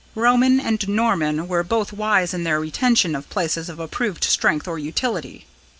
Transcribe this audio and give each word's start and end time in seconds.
Roman 0.15 0.59
and 0.59 0.89
Norman 0.89 1.47
were 1.47 1.61
both 1.61 1.93
wise 1.93 2.33
in 2.33 2.43
their 2.43 2.59
retention 2.59 3.15
of 3.15 3.29
places 3.29 3.69
of 3.69 3.79
approved 3.79 4.23
strength 4.23 4.67
or 4.67 4.79
utility. 4.79 5.45